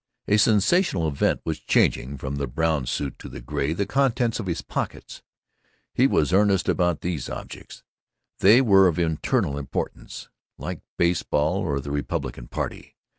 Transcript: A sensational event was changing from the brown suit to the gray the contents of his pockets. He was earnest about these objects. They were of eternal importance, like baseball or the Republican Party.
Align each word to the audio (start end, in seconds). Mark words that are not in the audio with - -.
A 0.27 0.37
sensational 0.37 1.07
event 1.07 1.41
was 1.45 1.59
changing 1.59 2.17
from 2.17 2.37
the 2.37 2.47
brown 2.47 2.87
suit 2.87 3.19
to 3.19 3.29
the 3.29 3.39
gray 3.39 3.71
the 3.71 3.85
contents 3.85 4.39
of 4.39 4.47
his 4.47 4.63
pockets. 4.63 5.21
He 5.93 6.07
was 6.07 6.33
earnest 6.33 6.67
about 6.67 7.01
these 7.01 7.29
objects. 7.29 7.83
They 8.39 8.61
were 8.61 8.87
of 8.87 8.97
eternal 8.97 9.59
importance, 9.59 10.27
like 10.57 10.81
baseball 10.97 11.57
or 11.57 11.79
the 11.79 11.91
Republican 11.91 12.47
Party. 12.47 12.95